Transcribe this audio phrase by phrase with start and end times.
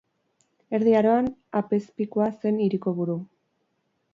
[0.77, 1.27] Erdi Aroan,
[1.61, 3.19] apezpikua zen hiriko buru.